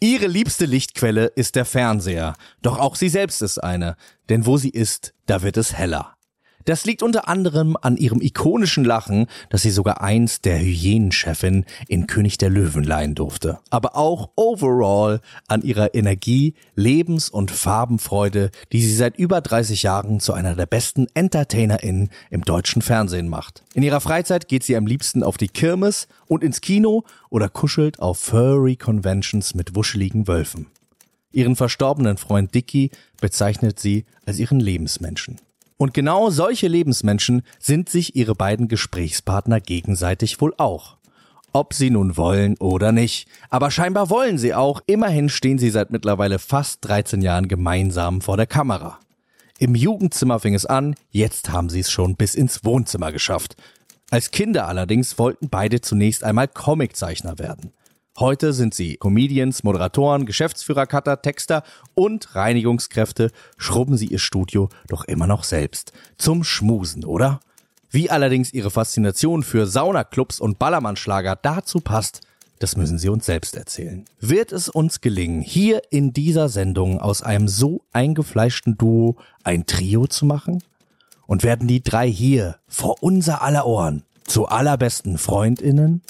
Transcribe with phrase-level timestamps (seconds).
[0.00, 2.34] Ihre liebste Lichtquelle ist der Fernseher.
[2.60, 3.96] Doch auch sie selbst ist eine.
[4.28, 6.15] Denn wo sie ist, da wird es heller.
[6.66, 12.08] Das liegt unter anderem an ihrem ikonischen Lachen, das sie sogar einst der Hyänenchefin in
[12.08, 13.60] König der Löwen leihen durfte.
[13.70, 20.18] Aber auch overall an ihrer Energie, Lebens- und Farbenfreude, die sie seit über 30 Jahren
[20.18, 23.62] zu einer der besten EntertainerInnen im deutschen Fernsehen macht.
[23.74, 28.00] In ihrer Freizeit geht sie am liebsten auf die Kirmes und ins Kino oder kuschelt
[28.00, 30.66] auf Furry Conventions mit wuscheligen Wölfen.
[31.30, 32.90] Ihren verstorbenen Freund Dicky
[33.20, 35.36] bezeichnet sie als ihren Lebensmenschen.
[35.78, 40.96] Und genau solche Lebensmenschen sind sich ihre beiden Gesprächspartner gegenseitig wohl auch.
[41.52, 43.28] Ob sie nun wollen oder nicht.
[43.50, 44.80] Aber scheinbar wollen sie auch.
[44.86, 48.98] Immerhin stehen sie seit mittlerweile fast 13 Jahren gemeinsam vor der Kamera.
[49.58, 53.56] Im Jugendzimmer fing es an, jetzt haben sie es schon bis ins Wohnzimmer geschafft.
[54.10, 57.72] Als Kinder allerdings wollten beide zunächst einmal Comiczeichner werden.
[58.18, 61.62] Heute sind sie Comedians, Moderatoren, Geschäftsführer, Cutter, Texter
[61.94, 65.92] und Reinigungskräfte, schrubben sie ihr Studio doch immer noch selbst.
[66.16, 67.40] Zum Schmusen, oder?
[67.90, 72.22] Wie allerdings ihre Faszination für Saunaclubs und Ballermannschlager dazu passt,
[72.58, 74.06] das müssen sie uns selbst erzählen.
[74.18, 80.06] Wird es uns gelingen, hier in dieser Sendung aus einem so eingefleischten Duo ein Trio
[80.06, 80.62] zu machen?
[81.26, 86.00] Und werden die drei hier vor unser aller Ohren zu allerbesten Freundinnen?